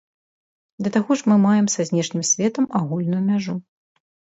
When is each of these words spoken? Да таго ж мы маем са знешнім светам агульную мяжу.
Да 0.87 0.93
таго 0.95 1.11
ж 1.21 1.33
мы 1.33 1.37
маем 1.45 1.67
са 1.75 1.81
знешнім 1.93 2.27
светам 2.33 2.65
агульную 2.85 3.23
мяжу. 3.33 3.53